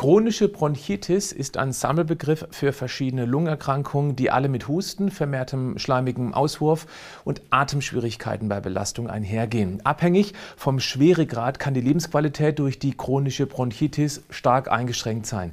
Chronische 0.00 0.48
Bronchitis 0.48 1.30
ist 1.30 1.58
ein 1.58 1.74
Sammelbegriff 1.74 2.46
für 2.52 2.72
verschiedene 2.72 3.26
Lungenerkrankungen, 3.26 4.16
die 4.16 4.30
alle 4.30 4.48
mit 4.48 4.66
Husten, 4.66 5.10
vermehrtem 5.10 5.78
schleimigem 5.78 6.32
Auswurf 6.32 6.86
und 7.26 7.42
Atemschwierigkeiten 7.50 8.48
bei 8.48 8.60
Belastung 8.60 9.10
einhergehen. 9.10 9.84
Abhängig 9.84 10.32
vom 10.56 10.80
Schweregrad 10.80 11.58
kann 11.58 11.74
die 11.74 11.82
Lebensqualität 11.82 12.58
durch 12.58 12.78
die 12.78 12.96
chronische 12.96 13.44
Bronchitis 13.44 14.22
stark 14.30 14.72
eingeschränkt 14.72 15.26
sein. 15.26 15.52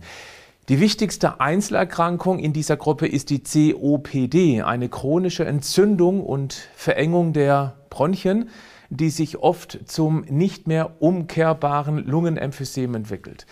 Die 0.69 0.79
wichtigste 0.79 1.41
Einzelerkrankung 1.41 2.39
in 2.39 2.53
dieser 2.53 2.77
Gruppe 2.77 3.05
ist 3.05 3.31
die 3.31 3.43
COPD, 3.43 4.61
eine 4.61 4.87
chronische 4.87 5.43
Entzündung 5.43 6.23
und 6.23 6.53
Verengung 6.73 7.33
der 7.33 7.75
Bronchien, 7.89 8.49
die 8.89 9.09
sich 9.09 9.39
oft 9.39 9.77
zum 9.87 10.21
nicht 10.29 10.67
mehr 10.67 11.01
umkehrbaren 11.01 11.97
Lungenemphysem 11.97 12.95
entwickelt. 12.95 13.45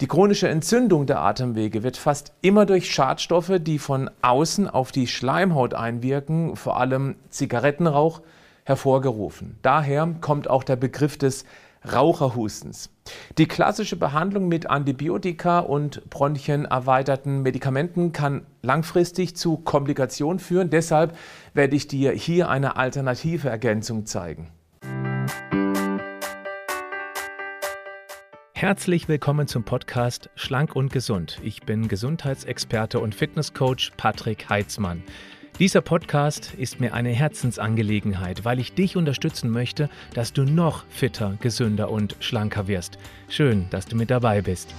Die 0.00 0.06
chronische 0.06 0.48
Entzündung 0.48 1.04
der 1.04 1.20
Atemwege 1.20 1.82
wird 1.82 1.98
fast 1.98 2.32
immer 2.40 2.64
durch 2.64 2.90
Schadstoffe, 2.90 3.52
die 3.60 3.78
von 3.78 4.10
außen 4.22 4.66
auf 4.66 4.92
die 4.92 5.06
Schleimhaut 5.06 5.74
einwirken, 5.74 6.56
vor 6.56 6.80
allem 6.80 7.16
Zigarettenrauch, 7.28 8.22
hervorgerufen. 8.64 9.58
Daher 9.60 10.08
kommt 10.22 10.48
auch 10.48 10.64
der 10.64 10.76
Begriff 10.76 11.18
des 11.18 11.44
Raucherhustens. 11.92 12.88
Die 13.36 13.46
klassische 13.46 13.96
Behandlung 13.96 14.48
mit 14.48 14.70
Antibiotika 14.70 15.58
und 15.58 16.08
bronchienerweiterten 16.08 17.42
Medikamenten 17.42 18.12
kann 18.12 18.46
langfristig 18.62 19.36
zu 19.36 19.58
Komplikationen 19.58 20.38
führen. 20.38 20.70
Deshalb 20.70 21.14
werde 21.52 21.76
ich 21.76 21.88
dir 21.88 22.12
hier 22.12 22.48
eine 22.48 22.76
alternative 22.76 23.50
Ergänzung 23.50 24.06
zeigen. 24.06 24.48
Herzlich 28.60 29.08
willkommen 29.08 29.48
zum 29.48 29.64
Podcast 29.64 30.28
Schlank 30.34 30.76
und 30.76 30.92
Gesund. 30.92 31.38
Ich 31.42 31.62
bin 31.62 31.88
Gesundheitsexperte 31.88 33.00
und 33.00 33.14
Fitnesscoach 33.14 33.92
Patrick 33.96 34.50
Heitzmann. 34.50 35.02
Dieser 35.58 35.80
Podcast 35.80 36.52
ist 36.58 36.78
mir 36.78 36.92
eine 36.92 37.08
Herzensangelegenheit, 37.08 38.44
weil 38.44 38.60
ich 38.60 38.74
dich 38.74 38.98
unterstützen 38.98 39.48
möchte, 39.48 39.88
dass 40.12 40.34
du 40.34 40.42
noch 40.42 40.84
fitter, 40.90 41.38
gesünder 41.40 41.90
und 41.90 42.16
schlanker 42.20 42.68
wirst. 42.68 42.98
Schön, 43.30 43.64
dass 43.70 43.86
du 43.86 43.96
mit 43.96 44.10
dabei 44.10 44.42
bist. 44.42 44.74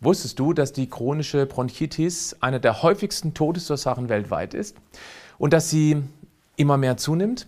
Wusstest 0.00 0.40
du, 0.40 0.52
dass 0.52 0.72
die 0.72 0.90
chronische 0.90 1.46
Bronchitis 1.46 2.36
eine 2.40 2.58
der 2.58 2.82
häufigsten 2.82 3.34
Todesursachen 3.34 4.08
weltweit 4.08 4.52
ist 4.52 4.76
und 5.38 5.52
dass 5.52 5.70
sie 5.70 6.02
immer 6.56 6.76
mehr 6.76 6.96
zunimmt? 6.96 7.46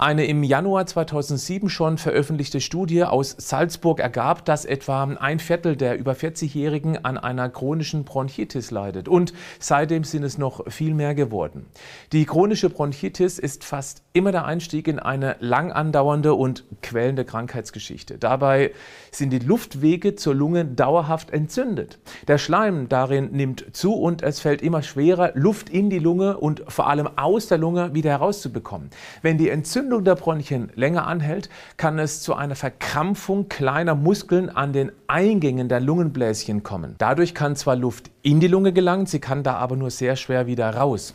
Eine 0.00 0.26
im 0.26 0.44
Januar 0.44 0.86
2007 0.86 1.68
schon 1.68 1.98
veröffentlichte 1.98 2.60
Studie 2.60 3.02
aus 3.02 3.34
Salzburg 3.36 3.98
ergab, 3.98 4.44
dass 4.44 4.64
etwa 4.64 5.02
ein 5.02 5.40
Viertel 5.40 5.74
der 5.74 5.98
über 5.98 6.12
40-Jährigen 6.12 7.04
an 7.04 7.18
einer 7.18 7.48
chronischen 7.48 8.04
Bronchitis 8.04 8.70
leidet. 8.70 9.08
Und 9.08 9.32
seitdem 9.58 10.04
sind 10.04 10.22
es 10.22 10.38
noch 10.38 10.70
viel 10.70 10.94
mehr 10.94 11.16
geworden. 11.16 11.66
Die 12.12 12.26
chronische 12.26 12.70
Bronchitis 12.70 13.40
ist 13.40 13.64
fast 13.64 14.04
immer 14.12 14.30
der 14.30 14.44
Einstieg 14.44 14.86
in 14.86 15.00
eine 15.00 15.34
lang 15.40 15.72
andauernde 15.72 16.34
und 16.34 16.62
quälende 16.80 17.24
Krankheitsgeschichte. 17.24 18.18
Dabei 18.18 18.70
sind 19.10 19.30
die 19.30 19.40
Luftwege 19.40 20.14
zur 20.14 20.36
Lunge 20.36 20.64
dauerhaft 20.64 21.32
entzündet. 21.32 21.98
Der 22.28 22.38
Schleim 22.38 22.88
darin 22.88 23.32
nimmt 23.32 23.64
zu 23.72 23.94
und 23.94 24.22
es 24.22 24.38
fällt 24.38 24.62
immer 24.62 24.84
schwerer, 24.84 25.32
Luft 25.34 25.68
in 25.68 25.90
die 25.90 25.98
Lunge 25.98 26.36
und 26.38 26.62
vor 26.68 26.86
allem 26.86 27.08
aus 27.16 27.48
der 27.48 27.58
Lunge 27.58 27.94
wieder 27.94 28.10
herauszubekommen. 28.10 28.90
Wenn 29.22 29.38
die 29.38 29.48
Entzündung 29.48 29.87
Entzündung 29.88 30.04
der 30.04 30.16
Bronchien 30.16 30.70
länger 30.74 31.06
anhält, 31.06 31.48
kann 31.78 31.98
es 31.98 32.20
zu 32.20 32.34
einer 32.34 32.56
Verkrampfung 32.56 33.48
kleiner 33.48 33.94
Muskeln 33.94 34.50
an 34.50 34.74
den 34.74 34.92
Eingängen 35.06 35.70
der 35.70 35.80
Lungenbläschen 35.80 36.62
kommen. 36.62 36.94
Dadurch 36.98 37.34
kann 37.34 37.56
zwar 37.56 37.74
Luft 37.74 38.10
in 38.20 38.38
die 38.38 38.48
Lunge 38.48 38.74
gelangen, 38.74 39.06
sie 39.06 39.18
kann 39.18 39.42
da 39.42 39.54
aber 39.54 39.76
nur 39.76 39.90
sehr 39.90 40.16
schwer 40.16 40.46
wieder 40.46 40.68
raus. 40.74 41.14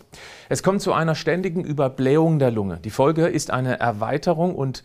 Es 0.49 0.63
kommt 0.63 0.81
zu 0.81 0.91
einer 0.91 1.13
ständigen 1.13 1.63
Überblähung 1.63 2.39
der 2.39 2.49
Lunge. 2.49 2.79
Die 2.83 2.89
Folge 2.89 3.27
ist 3.27 3.51
eine 3.51 3.79
Erweiterung 3.79 4.55
und 4.55 4.83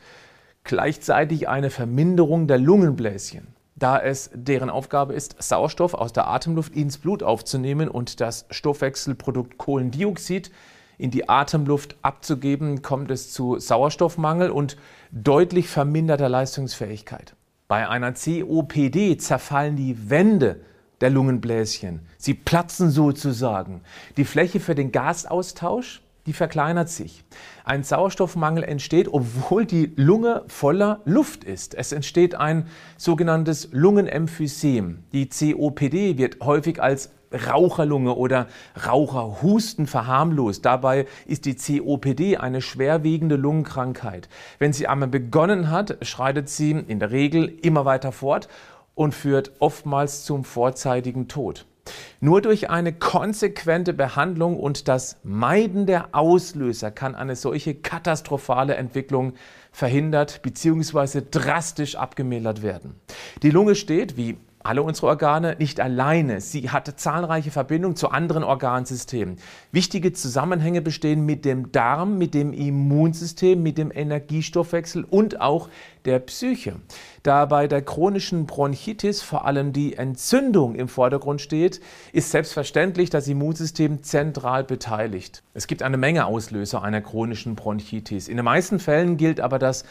gleichzeitig 0.65 1.49
eine 1.49 1.71
Verminderung 1.71 2.47
der 2.47 2.59
Lungenbläschen 2.59 3.55
da 3.75 3.97
es 4.01 4.31
deren 4.35 4.71
Aufgabe 4.71 5.15
ist, 5.15 5.41
Sauerstoff 5.41 5.95
aus 5.95 6.13
der 6.13 6.27
Atemluft 6.27 6.75
ins 6.75 6.99
Blut 6.99 7.23
aufzunehmen 7.23 7.89
und 7.89 8.21
das 8.21 8.45
Stoffwechselprodukt 8.51 9.57
Kohlendioxid 9.57 10.51
in 10.99 11.11
die 11.11 11.29
Atemluft 11.29 11.97
abzugeben, 12.03 12.83
kommt 12.83 13.11
es 13.11 13.33
zu 13.33 13.59
Sauerstoffmangel 13.59 14.51
und 14.51 14.77
deutlich 15.13 15.69
verminderter 15.69 16.29
Leistungsfähigkeit. 16.29 17.35
Bei 17.69 17.89
einer 17.89 18.13
COPD 18.13 19.17
zerfallen 19.19 19.77
die 19.77 20.11
Wände 20.11 20.61
der 21.01 21.11
Lungenbläschen. 21.11 22.01
Sie 22.17 22.35
platzen 22.35 22.91
sozusagen. 22.91 23.83
Die 24.17 24.25
Fläche 24.25 24.59
für 24.59 24.75
den 24.75 24.91
Gasaustausch, 24.91 26.03
die 26.27 26.33
verkleinert 26.33 26.89
sich. 26.89 27.25
Ein 27.65 27.85
Sauerstoffmangel 27.85 28.65
entsteht, 28.65 29.09
obwohl 29.11 29.65
die 29.65 29.93
Lunge 29.97 30.45
voller 30.49 31.01
Luft 31.05 31.45
ist. 31.45 31.75
Es 31.75 31.93
entsteht 31.93 32.35
ein 32.35 32.67
sogenanntes 32.97 33.69
Lungenemphysem. 33.73 35.05
Die 35.13 35.29
COPD 35.29 36.19
wird 36.19 36.41
häufig 36.41 36.83
als 36.83 37.11
Raucherlunge 37.33 38.15
oder 38.15 38.47
Raucherhusten 38.87 39.87
verharmlost. 39.87 40.65
Dabei 40.65 41.07
ist 41.27 41.45
die 41.45 41.57
COPD 41.57 42.37
eine 42.37 42.63
schwerwiegende 42.63 43.37
Lungenkrankheit. 43.37 44.29
Wenn 44.59 44.73
sie 44.73 44.87
einmal 44.87 45.09
begonnen 45.09 45.71
hat, 45.71 45.99
schreitet 46.03 46.49
sie 46.49 46.71
in 46.71 46.99
der 46.99 47.11
Regel 47.11 47.49
immer 47.63 47.85
weiter 47.85 48.13
fort 48.13 48.49
und 48.95 49.15
führt 49.15 49.53
oftmals 49.59 50.25
zum 50.25 50.45
vorzeitigen 50.45 51.29
Tod. 51.29 51.67
Nur 52.21 52.43
durch 52.43 52.69
eine 52.69 52.93
konsequente 52.93 53.93
Behandlung 53.93 54.59
und 54.59 54.89
das 54.89 55.19
Meiden 55.23 55.87
der 55.87 56.09
Auslöser 56.13 56.91
kann 56.91 57.15
eine 57.15 57.37
solche 57.37 57.75
katastrophale 57.75 58.75
Entwicklung 58.75 59.35
verhindert 59.73 60.43
bzw. 60.43 61.23
drastisch 61.31 61.97
abgemildert 61.97 62.63
werden. 62.63 62.97
Die 63.43 63.51
Lunge 63.51 63.75
steht, 63.75 64.17
wie 64.17 64.37
alle 64.63 64.83
unsere 64.83 65.07
Organe 65.07 65.57
nicht 65.59 65.81
alleine. 65.81 66.41
Sie 66.41 66.71
hat 66.71 66.93
zahlreiche 66.99 67.51
Verbindungen 67.51 67.97
zu 67.97 68.11
anderen 68.11 68.43
Organsystemen. 68.43 69.37
Wichtige 69.73 70.13
Zusammenhänge 70.13 70.83
bestehen 70.83 71.25
mit 71.25 71.45
dem 71.45 71.71
Darm, 71.73 72.19
mit 72.19 72.35
dem 72.35 72.53
Immunsystem, 72.53 73.63
mit 73.63 73.79
dem 73.79 73.93
Energiestoffwechsel 73.95 75.05
und 75.05 75.41
auch 75.41 75.69
der 76.05 76.19
Psyche. 76.19 76.77
Da 77.23 77.45
bei 77.45 77.69
der 77.69 77.83
chronischen 77.83 78.47
Bronchitis 78.47 79.23
vor 79.23 79.45
allem 79.45 79.73
die 79.73 79.97
Entzündung 79.97 80.75
im 80.75 80.89
Vordergrund 80.89 81.41
steht, 81.41 81.81
ist 82.13 82.31
selbstverständlich 82.31 83.11
das 83.11 83.29
Immunsystem 83.29 84.03
zentral 84.03 84.65
beteiligt. 84.65 85.43
Es 85.55 85.67
gibt 85.67 85.83
eine 85.83 85.97
Menge 85.97 86.27
Auslöser 86.27 86.83
einer 86.83 87.01
chronischen 87.01 87.55
Bronchitis. 87.55 88.29
In 88.29 88.37
den 88.37 88.45
meisten 88.45 88.79
Fällen 88.81 89.17
gilt 89.17 89.41
aber 89.41 89.59
das 89.59 89.85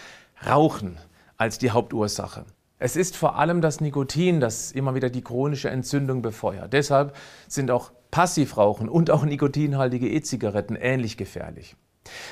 Rauchen 0.45 0.97
als 1.37 1.57
die 1.57 1.71
Hauptursache. 1.71 2.45
Es 2.79 2.95
ist 2.95 3.17
vor 3.17 3.37
allem 3.39 3.61
das 3.61 3.81
Nikotin, 3.81 4.39
das 4.39 4.71
immer 4.71 4.93
wieder 4.93 5.09
die 5.09 5.23
chronische 5.23 5.69
Entzündung 5.69 6.21
befeuert. 6.21 6.73
Deshalb 6.73 7.15
sind 7.47 7.71
auch 7.71 7.91
Passivrauchen 8.11 8.87
und 8.87 9.09
auch 9.09 9.23
nikotinhaltige 9.23 10.07
E-Zigaretten 10.07 10.75
ähnlich 10.75 11.17
gefährlich. 11.17 11.75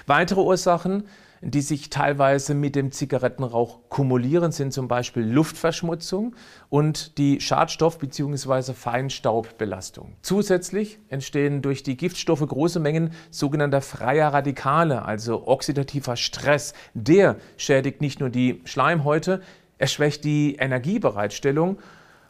Weitere 0.06 0.42
Ursachen, 0.42 1.08
die 1.42 1.62
sich 1.62 1.90
teilweise 1.90 2.54
mit 2.54 2.76
dem 2.76 2.92
Zigarettenrauch 2.92 3.90
kumulieren, 3.90 4.52
sind 4.52 4.72
zum 4.72 4.88
Beispiel 4.88 5.24
Luftverschmutzung 5.24 6.36
und 6.70 7.18
die 7.18 7.42
Schadstoff- 7.42 7.98
bzw. 7.98 8.74
Feinstaubbelastung. 8.74 10.16
Zusätzlich 10.22 11.00
entstehen 11.10 11.62
durch 11.62 11.84
die 11.84 11.98
Giftstoffe 11.98 12.48
große 12.48 12.80
Mengen 12.80 13.12
sogenannter 13.32 13.82
freier 13.82 14.32
Radikale, 14.32 15.04
also 15.04 15.48
oxidativer 15.48 16.16
Stress. 16.16 16.74
Der 16.94 17.36
schädigt 17.58 18.00
nicht 18.00 18.20
nur 18.20 18.30
die 18.30 18.62
Schleimhäute, 18.64 19.42
er 19.78 19.88
schwächt 19.88 20.24
die 20.24 20.56
Energiebereitstellung 20.56 21.78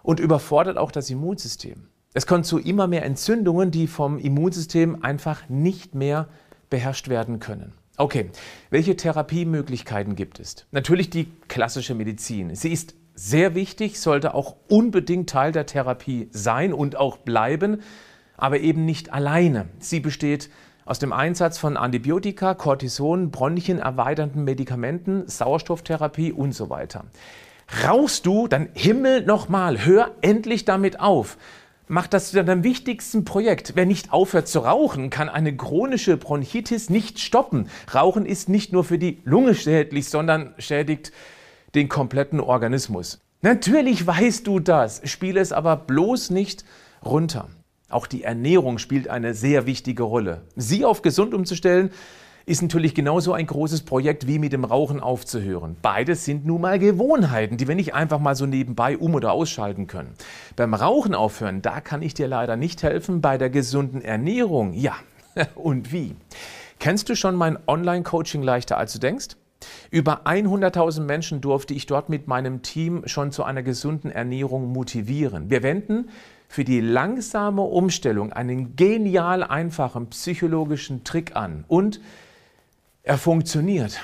und 0.03 0.19
überfordert 0.19 0.77
auch 0.77 0.91
das 0.91 1.09
Immunsystem. 1.09 1.87
Es 2.13 2.27
kommt 2.27 2.45
zu 2.45 2.59
immer 2.59 2.87
mehr 2.87 3.03
Entzündungen, 3.03 3.71
die 3.71 3.87
vom 3.87 4.17
Immunsystem 4.17 5.03
einfach 5.03 5.49
nicht 5.49 5.95
mehr 5.95 6.27
beherrscht 6.69 7.09
werden 7.09 7.39
können. 7.39 7.73
Okay, 7.97 8.29
welche 8.69 8.95
Therapiemöglichkeiten 8.95 10.15
gibt 10.15 10.39
es? 10.39 10.65
Natürlich 10.71 11.09
die 11.09 11.27
klassische 11.47 11.95
Medizin. 11.95 12.53
Sie 12.55 12.71
ist 12.71 12.95
sehr 13.15 13.55
wichtig, 13.55 13.99
sollte 13.99 14.33
auch 14.33 14.55
unbedingt 14.67 15.29
Teil 15.29 15.51
der 15.51 15.65
Therapie 15.65 16.27
sein 16.31 16.73
und 16.73 16.97
auch 16.97 17.17
bleiben, 17.17 17.81
aber 18.35 18.59
eben 18.59 18.85
nicht 18.85 19.13
alleine. 19.13 19.69
Sie 19.79 20.01
besteht 20.01 20.49
aus 20.85 20.99
dem 20.99 21.11
Einsatz 21.11 21.57
von 21.57 21.77
Antibiotika, 21.77 22.53
Cortison, 22.53 23.31
Bronchien 23.31 23.79
erweiternden 23.79 24.43
Medikamenten, 24.43 25.27
Sauerstofftherapie 25.27 26.31
und 26.31 26.53
so 26.53 26.69
weiter. 26.69 27.05
Rauchst 27.83 28.27
du, 28.27 28.47
dann 28.47 28.69
Himmel 28.73 29.25
nochmal, 29.25 29.83
hör 29.83 30.11
endlich 30.21 30.65
damit 30.65 30.99
auf. 30.99 31.37
Mach 31.87 32.07
das 32.07 32.29
zu 32.29 32.43
deinem 32.43 32.63
wichtigsten 32.63 33.25
Projekt. 33.25 33.73
Wer 33.75 33.85
nicht 33.85 34.13
aufhört 34.13 34.47
zu 34.47 34.59
rauchen, 34.59 35.09
kann 35.09 35.29
eine 35.29 35.55
chronische 35.55 36.17
Bronchitis 36.17 36.89
nicht 36.89 37.19
stoppen. 37.19 37.69
Rauchen 37.93 38.25
ist 38.25 38.49
nicht 38.49 38.71
nur 38.71 38.83
für 38.83 38.97
die 38.97 39.21
Lunge 39.23 39.55
schädlich, 39.55 40.09
sondern 40.09 40.53
schädigt 40.59 41.11
den 41.73 41.89
kompletten 41.89 42.39
Organismus. 42.39 43.19
Natürlich 43.41 44.05
weißt 44.05 44.47
du 44.47 44.59
das, 44.59 45.01
spiele 45.03 45.39
es 45.39 45.51
aber 45.51 45.75
bloß 45.75 46.29
nicht 46.29 46.65
runter. 47.03 47.49
Auch 47.89 48.07
die 48.07 48.23
Ernährung 48.23 48.77
spielt 48.77 49.09
eine 49.09 49.33
sehr 49.33 49.65
wichtige 49.65 50.03
Rolle. 50.03 50.41
Sie 50.55 50.85
auf 50.85 51.01
gesund 51.01 51.33
umzustellen, 51.33 51.91
ist 52.47 52.61
natürlich 52.61 52.93
genauso 52.93 53.33
ein 53.33 53.47
großes 53.47 53.81
Projekt 53.81 54.27
wie 54.27 54.37
mit 54.37 54.53
dem 54.53 54.65
Rauchen 54.65 54.99
aufzuhören. 54.99 55.75
Beides 55.81 56.25
sind 56.25 56.45
nun 56.45 56.61
mal 56.61 56.77
Gewohnheiten, 56.77 57.57
die 57.57 57.67
wir 57.67 57.75
nicht 57.75 57.95
einfach 57.95 58.19
mal 58.19 58.35
so 58.35 58.45
nebenbei 58.45 58.97
um- 58.97 59.15
oder 59.15 59.31
ausschalten 59.31 59.87
können. 59.87 60.13
Beim 60.55 60.73
Rauchen 60.73 61.15
aufhören, 61.15 61.61
da 61.61 61.81
kann 61.81 62.01
ich 62.01 62.13
dir 62.13 62.27
leider 62.27 62.55
nicht 62.55 62.83
helfen. 62.83 63.21
Bei 63.21 63.37
der 63.37 63.49
gesunden 63.49 64.01
Ernährung, 64.01 64.73
ja. 64.73 64.93
Und 65.55 65.91
wie? 65.91 66.15
Kennst 66.79 67.09
du 67.09 67.15
schon 67.15 67.35
mein 67.35 67.57
Online-Coaching 67.67 68.43
leichter 68.43 68.77
als 68.77 68.93
du 68.93 68.99
denkst? 68.99 69.35
Über 69.91 70.25
100.000 70.25 71.01
Menschen 71.01 71.41
durfte 71.41 71.73
ich 71.73 71.85
dort 71.85 72.09
mit 72.09 72.27
meinem 72.27 72.61
Team 72.61 73.03
schon 73.05 73.31
zu 73.31 73.43
einer 73.43 73.63
gesunden 73.63 74.11
Ernährung 74.11 74.71
motivieren. 74.71 75.49
Wir 75.49 75.63
wenden 75.63 76.09
für 76.47 76.63
die 76.63 76.81
langsame 76.81 77.61
Umstellung 77.61 78.33
einen 78.33 78.75
genial 78.75 79.43
einfachen 79.43 80.07
psychologischen 80.07 81.03
Trick 81.03 81.35
an 81.35 81.65
und 81.67 81.99
er 83.03 83.17
funktioniert. 83.17 83.99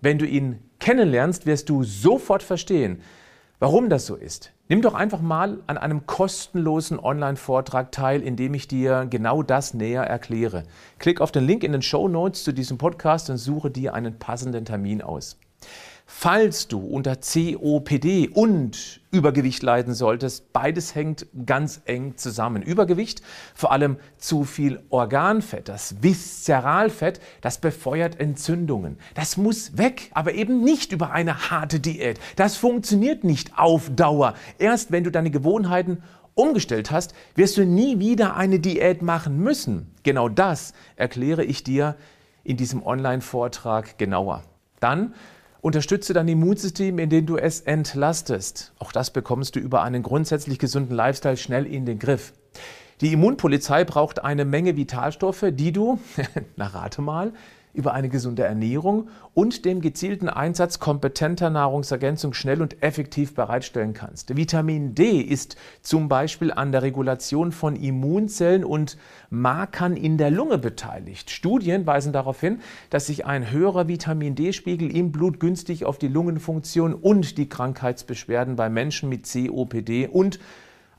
Wenn 0.00 0.18
du 0.18 0.26
ihn 0.26 0.58
kennenlernst, 0.78 1.46
wirst 1.46 1.68
du 1.68 1.82
sofort 1.84 2.42
verstehen, 2.42 3.02
warum 3.58 3.88
das 3.88 4.06
so 4.06 4.14
ist. 4.16 4.52
Nimm 4.70 4.82
doch 4.82 4.92
einfach 4.92 5.22
mal 5.22 5.60
an 5.66 5.78
einem 5.78 6.06
kostenlosen 6.06 6.98
Online-Vortrag 6.98 7.90
teil, 7.90 8.20
in 8.20 8.36
dem 8.36 8.52
ich 8.52 8.68
dir 8.68 9.06
genau 9.08 9.42
das 9.42 9.72
näher 9.72 10.02
erkläre. 10.02 10.64
Klick 10.98 11.22
auf 11.22 11.32
den 11.32 11.46
Link 11.46 11.64
in 11.64 11.72
den 11.72 11.80
Show 11.80 12.06
Notes 12.06 12.44
zu 12.44 12.52
diesem 12.52 12.76
Podcast 12.76 13.30
und 13.30 13.38
suche 13.38 13.70
dir 13.70 13.94
einen 13.94 14.18
passenden 14.18 14.66
Termin 14.66 15.00
aus. 15.00 15.38
Falls 16.10 16.68
du 16.68 16.80
unter 16.80 17.16
COPD 17.16 18.28
und 18.28 19.02
Übergewicht 19.10 19.62
leiden 19.62 19.92
solltest, 19.92 20.54
beides 20.54 20.94
hängt 20.94 21.26
ganz 21.44 21.82
eng 21.84 22.16
zusammen. 22.16 22.62
Übergewicht, 22.62 23.20
vor 23.54 23.72
allem 23.72 23.98
zu 24.16 24.44
viel 24.44 24.82
Organfett, 24.88 25.68
das 25.68 26.02
Viszeralfett, 26.02 27.20
das 27.42 27.58
befeuert 27.58 28.18
Entzündungen. 28.18 28.98
Das 29.14 29.36
muss 29.36 29.76
weg, 29.76 30.10
aber 30.14 30.32
eben 30.32 30.64
nicht 30.64 30.92
über 30.92 31.12
eine 31.12 31.50
harte 31.50 31.78
Diät. 31.78 32.18
Das 32.36 32.56
funktioniert 32.56 33.22
nicht 33.22 33.58
auf 33.58 33.90
Dauer. 33.94 34.32
Erst 34.58 34.90
wenn 34.90 35.04
du 35.04 35.10
deine 35.10 35.30
Gewohnheiten 35.30 36.02
umgestellt 36.34 36.90
hast, 36.90 37.12
wirst 37.34 37.58
du 37.58 37.66
nie 37.66 37.98
wieder 37.98 38.34
eine 38.34 38.60
Diät 38.60 39.02
machen 39.02 39.38
müssen. 39.40 39.92
Genau 40.04 40.30
das 40.30 40.72
erkläre 40.96 41.44
ich 41.44 41.64
dir 41.64 41.96
in 42.44 42.56
diesem 42.56 42.82
Online-Vortrag 42.82 43.98
genauer. 43.98 44.42
Dann 44.80 45.12
Unterstütze 45.60 46.12
dein 46.12 46.28
Immunsystem, 46.28 46.98
indem 46.98 47.26
du 47.26 47.36
es 47.36 47.60
entlastest. 47.60 48.72
Auch 48.78 48.92
das 48.92 49.10
bekommst 49.10 49.56
du 49.56 49.60
über 49.60 49.82
einen 49.82 50.04
grundsätzlich 50.04 50.58
gesunden 50.58 50.94
Lifestyle 50.94 51.36
schnell 51.36 51.66
in 51.66 51.84
den 51.84 51.98
Griff. 51.98 52.32
Die 53.00 53.12
Immunpolizei 53.12 53.84
braucht 53.84 54.22
eine 54.22 54.44
Menge 54.44 54.76
Vitalstoffe, 54.76 55.46
die 55.50 55.72
du, 55.72 55.98
na 56.56 56.68
rate 56.68 57.02
mal, 57.02 57.32
über 57.72 57.94
eine 57.94 58.08
gesunde 58.08 58.44
Ernährung 58.44 59.08
und 59.34 59.64
den 59.64 59.80
gezielten 59.80 60.28
Einsatz 60.28 60.78
kompetenter 60.78 61.50
Nahrungsergänzung 61.50 62.34
schnell 62.34 62.62
und 62.62 62.82
effektiv 62.82 63.34
bereitstellen 63.34 63.94
kannst. 63.94 64.36
Vitamin 64.36 64.94
D 64.94 65.20
ist 65.20 65.56
zum 65.82 66.08
Beispiel 66.08 66.52
an 66.52 66.72
der 66.72 66.82
Regulation 66.82 67.52
von 67.52 67.76
Immunzellen 67.76 68.64
und 68.64 68.96
Markern 69.30 69.96
in 69.96 70.18
der 70.18 70.30
Lunge 70.30 70.58
beteiligt. 70.58 71.30
Studien 71.30 71.86
weisen 71.86 72.12
darauf 72.12 72.40
hin, 72.40 72.60
dass 72.90 73.06
sich 73.06 73.26
ein 73.26 73.50
höherer 73.50 73.88
Vitamin 73.88 74.34
D-Spiegel 74.34 74.94
im 74.94 75.12
Blut 75.12 75.40
günstig 75.40 75.84
auf 75.84 75.98
die 75.98 76.08
Lungenfunktion 76.08 76.94
und 76.94 77.38
die 77.38 77.48
Krankheitsbeschwerden 77.48 78.56
bei 78.56 78.68
Menschen 78.68 79.08
mit 79.08 79.30
COPD 79.30 80.08
und 80.08 80.38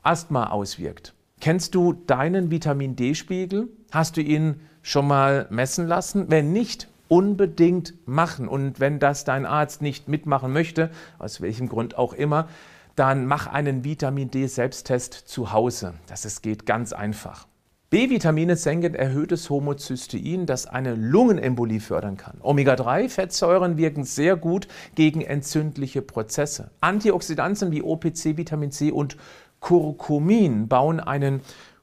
Asthma 0.02 0.50
auswirkt. 0.50 1.14
Kennst 1.40 1.74
du 1.74 1.94
deinen 1.94 2.50
Vitamin 2.50 2.96
D-Spiegel? 2.96 3.68
Hast 3.90 4.16
du 4.16 4.20
ihn 4.20 4.60
schon 4.82 5.06
mal 5.06 5.46
messen 5.50 5.86
lassen? 5.86 6.26
Wenn 6.30 6.52
nicht, 6.52 6.88
unbedingt 7.08 7.94
machen. 8.06 8.48
Und 8.48 8.78
wenn 8.78 9.00
das 9.00 9.24
dein 9.24 9.44
Arzt 9.44 9.82
nicht 9.82 10.08
mitmachen 10.08 10.52
möchte, 10.52 10.90
aus 11.18 11.40
welchem 11.40 11.68
Grund 11.68 11.98
auch 11.98 12.12
immer, 12.12 12.48
dann 12.94 13.26
mach 13.26 13.46
einen 13.46 13.84
Vitamin 13.84 14.30
D-Selbsttest 14.30 15.14
zu 15.14 15.52
Hause. 15.52 15.94
Das 16.06 16.24
ist, 16.24 16.42
geht 16.42 16.66
ganz 16.66 16.92
einfach. 16.92 17.46
B-Vitamine 17.90 18.54
senken 18.54 18.94
erhöhtes 18.94 19.50
Homozystein, 19.50 20.46
das 20.46 20.66
eine 20.66 20.94
Lungenembolie 20.94 21.80
fördern 21.80 22.16
kann. 22.16 22.38
Omega-3-Fettsäuren 22.40 23.76
wirken 23.76 24.04
sehr 24.04 24.36
gut 24.36 24.68
gegen 24.94 25.22
entzündliche 25.22 26.00
Prozesse. 26.00 26.70
Antioxidantien 26.80 27.72
wie 27.72 27.82
OPC, 27.82 28.36
Vitamin 28.36 28.70
C 28.70 28.92
und 28.92 29.16
Curcumin 29.58 30.68
bauen 30.68 31.00
einen 31.00 31.40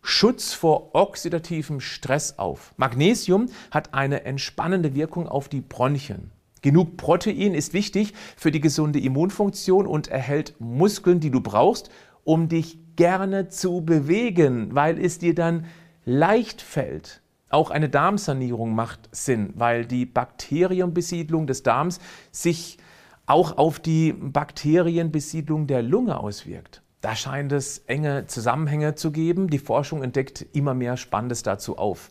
Schutz 0.09 0.53
vor 0.53 0.95
oxidativem 0.95 1.81
Stress 1.81 2.39
auf. 2.39 2.73
Magnesium 2.77 3.47
hat 3.71 3.93
eine 3.93 4.23
entspannende 4.23 4.95
Wirkung 4.95 5.27
auf 5.27 5.49
die 5.49 5.59
Bronchien. 5.59 6.31
Genug 6.61 6.95
Protein 6.95 7.53
ist 7.53 7.73
wichtig 7.73 8.13
für 8.37 8.49
die 8.49 8.61
gesunde 8.61 9.01
Immunfunktion 9.01 9.85
und 9.85 10.07
erhält 10.07 10.55
Muskeln, 10.59 11.19
die 11.19 11.29
du 11.29 11.41
brauchst, 11.41 11.89
um 12.23 12.47
dich 12.47 12.79
gerne 12.95 13.49
zu 13.49 13.81
bewegen, 13.81 14.73
weil 14.73 14.97
es 14.97 15.19
dir 15.19 15.35
dann 15.35 15.65
leicht 16.05 16.61
fällt. 16.61 17.21
Auch 17.49 17.69
eine 17.69 17.89
Darmsanierung 17.89 18.73
macht 18.73 19.09
Sinn, 19.11 19.51
weil 19.55 19.85
die 19.85 20.05
Bakterienbesiedlung 20.05 21.47
des 21.47 21.63
Darms 21.63 21.99
sich 22.31 22.77
auch 23.25 23.57
auf 23.57 23.81
die 23.81 24.13
Bakterienbesiedlung 24.13 25.67
der 25.67 25.81
Lunge 25.81 26.17
auswirkt. 26.17 26.81
Da 27.01 27.15
scheint 27.15 27.51
es 27.51 27.79
enge 27.87 28.25
Zusammenhänge 28.27 28.95
zu 28.95 29.11
geben. 29.11 29.49
Die 29.49 29.59
Forschung 29.59 30.03
entdeckt 30.03 30.45
immer 30.53 30.73
mehr 30.73 30.97
Spannendes 30.97 31.43
dazu 31.43 31.77
auf. 31.77 32.09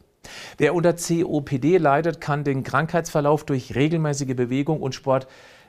Wer 0.58 0.74
unter 0.74 0.94
COPD 0.94 1.78
leidet, 1.78 2.20
kann 2.20 2.44
den 2.44 2.62
Krankheitsverlauf 2.62 3.44
durch 3.44 3.74
regelmäßige 3.74 4.34
Bewegung 4.34 4.80
und 4.80 4.94
Sport 4.94 5.26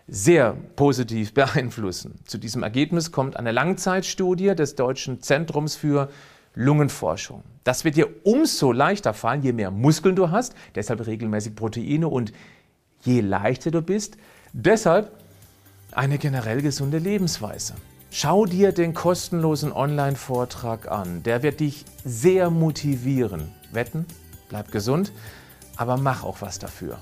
sehr 0.07 0.55
positiv 0.75 1.33
beeinflussen. 1.35 2.19
Zu 2.25 2.37
diesem 2.37 2.63
Ergebnis 2.63 3.11
kommt 3.11 3.37
eine 3.37 3.51
Langzeitstudie 3.51 4.55
des 4.55 4.75
Deutschen 4.75 5.21
Zentrums 5.21 5.75
für 5.75 6.09
Lungenforschung. 6.53 7.43
Das 7.63 7.85
wird 7.85 7.97
dir 7.97 8.07
umso 8.23 8.71
leichter 8.71 9.13
fallen, 9.13 9.43
je 9.43 9.53
mehr 9.53 9.69
Muskeln 9.69 10.15
du 10.15 10.31
hast, 10.31 10.55
deshalb 10.75 11.05
regelmäßig 11.05 11.55
Proteine 11.55 12.07
und 12.07 12.33
je 13.03 13.21
leichter 13.21 13.69
du 13.69 13.81
bist, 13.81 14.17
deshalb 14.53 15.11
eine 15.91 16.17
generell 16.17 16.61
gesunde 16.61 16.97
Lebensweise. 16.97 17.75
Schau 18.19 18.47
dir 18.47 18.71
den 18.71 18.95
kostenlosen 18.95 19.71
Online-Vortrag 19.71 20.89
an. 20.89 21.21
Der 21.21 21.43
wird 21.43 21.59
dich 21.59 21.85
sehr 22.03 22.49
motivieren. 22.49 23.51
Wetten, 23.71 24.07
bleib 24.49 24.71
gesund, 24.71 25.11
aber 25.75 25.97
mach 25.97 26.23
auch 26.23 26.41
was 26.41 26.57
dafür. 26.57 26.97